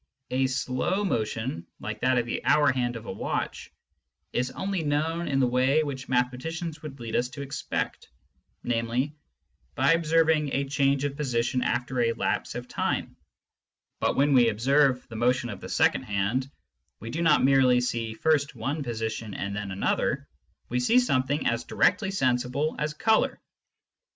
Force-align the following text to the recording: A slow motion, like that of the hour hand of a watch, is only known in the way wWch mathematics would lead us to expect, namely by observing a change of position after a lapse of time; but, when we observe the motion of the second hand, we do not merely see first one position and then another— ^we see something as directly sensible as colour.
A 0.31 0.47
slow 0.47 1.03
motion, 1.05 1.67
like 1.79 2.01
that 2.01 2.17
of 2.17 2.25
the 2.25 2.43
hour 2.43 2.71
hand 2.73 2.95
of 2.95 3.05
a 3.05 3.11
watch, 3.11 3.71
is 4.33 4.49
only 4.49 4.81
known 4.83 5.27
in 5.27 5.39
the 5.39 5.45
way 5.45 5.83
wWch 5.83 6.09
mathematics 6.09 6.81
would 6.81 6.99
lead 6.99 7.15
us 7.15 7.29
to 7.29 7.43
expect, 7.43 8.09
namely 8.63 9.13
by 9.75 9.91
observing 9.93 10.53
a 10.53 10.63
change 10.65 11.03
of 11.03 11.15
position 11.15 11.61
after 11.61 11.99
a 11.99 12.13
lapse 12.13 12.55
of 12.55 12.67
time; 12.67 13.15
but, 13.99 14.15
when 14.15 14.33
we 14.33 14.49
observe 14.49 15.07
the 15.07 15.15
motion 15.15 15.49
of 15.51 15.61
the 15.61 15.69
second 15.69 16.01
hand, 16.01 16.49
we 16.99 17.11
do 17.11 17.21
not 17.21 17.43
merely 17.43 17.79
see 17.79 18.15
first 18.15 18.55
one 18.55 18.81
position 18.81 19.35
and 19.35 19.55
then 19.55 19.69
another— 19.69 20.27
^we 20.71 20.81
see 20.81 20.97
something 20.97 21.45
as 21.45 21.65
directly 21.65 22.09
sensible 22.09 22.75
as 22.79 22.95
colour. 22.95 23.39